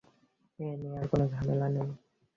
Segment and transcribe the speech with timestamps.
[0.59, 1.89] এ নিয়ে আর কোনো ঝামেলা নেই।